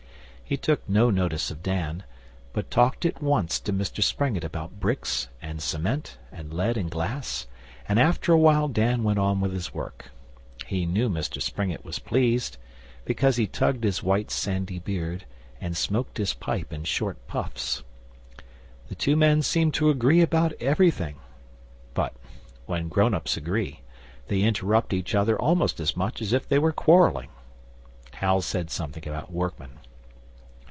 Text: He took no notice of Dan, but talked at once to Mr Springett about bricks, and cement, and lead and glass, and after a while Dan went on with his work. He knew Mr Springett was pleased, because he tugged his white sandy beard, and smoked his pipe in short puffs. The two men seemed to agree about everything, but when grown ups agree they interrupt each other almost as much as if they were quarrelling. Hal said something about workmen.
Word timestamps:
He 0.43 0.57
took 0.57 0.81
no 0.89 1.09
notice 1.09 1.49
of 1.49 1.63
Dan, 1.63 2.03
but 2.51 2.69
talked 2.69 3.05
at 3.05 3.23
once 3.23 3.57
to 3.61 3.71
Mr 3.71 4.03
Springett 4.03 4.43
about 4.43 4.81
bricks, 4.81 5.29
and 5.41 5.61
cement, 5.61 6.17
and 6.29 6.53
lead 6.53 6.75
and 6.75 6.91
glass, 6.91 7.47
and 7.87 7.97
after 7.97 8.33
a 8.33 8.37
while 8.37 8.67
Dan 8.67 9.01
went 9.01 9.17
on 9.17 9.39
with 9.39 9.53
his 9.53 9.73
work. 9.73 10.11
He 10.65 10.85
knew 10.85 11.07
Mr 11.09 11.41
Springett 11.41 11.85
was 11.85 11.99
pleased, 11.99 12.57
because 13.05 13.37
he 13.37 13.47
tugged 13.47 13.85
his 13.85 14.03
white 14.03 14.29
sandy 14.29 14.77
beard, 14.77 15.23
and 15.61 15.77
smoked 15.77 16.17
his 16.17 16.33
pipe 16.33 16.73
in 16.73 16.83
short 16.83 17.15
puffs. 17.27 17.83
The 18.89 18.95
two 18.95 19.15
men 19.15 19.41
seemed 19.43 19.73
to 19.75 19.89
agree 19.89 20.19
about 20.21 20.51
everything, 20.59 21.15
but 21.93 22.13
when 22.65 22.89
grown 22.89 23.13
ups 23.13 23.37
agree 23.37 23.83
they 24.27 24.41
interrupt 24.41 24.91
each 24.91 25.15
other 25.15 25.39
almost 25.41 25.79
as 25.79 25.95
much 25.95 26.21
as 26.21 26.33
if 26.33 26.45
they 26.45 26.59
were 26.59 26.73
quarrelling. 26.73 27.29
Hal 28.15 28.41
said 28.41 28.69
something 28.69 29.07
about 29.07 29.31
workmen. 29.31 29.69